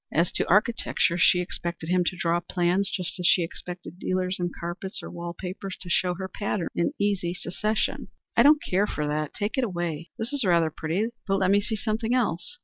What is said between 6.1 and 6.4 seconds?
her